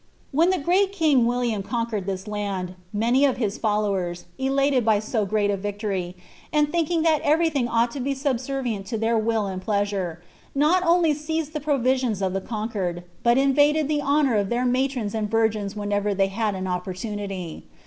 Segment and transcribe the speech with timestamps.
[0.01, 4.97] ^ When the mat king William conquered this land, many of his foDowers, elated by
[4.97, 6.15] so great a victory,
[6.51, 10.19] and thinking that everything ought to be subservient to their will and pleasure,
[10.55, 15.13] not only seized the provisions of the conquered, but invaded the honour of their matrons
[15.13, 17.65] and virgins whenever they had an opportunity.